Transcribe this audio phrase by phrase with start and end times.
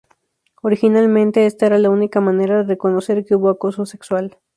[0.63, 4.39] Originalmente esta era la única manera de reconocer que hubo acoso sexual.